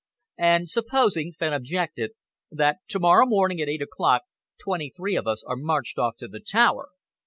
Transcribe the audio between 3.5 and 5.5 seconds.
at eight o'clock, twenty three of us